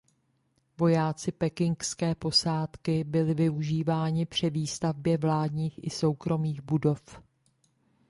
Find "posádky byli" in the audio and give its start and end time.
2.15-3.33